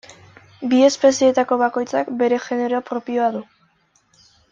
[0.71, 3.43] Bi espezietako bakoitzak bere genero propioa du.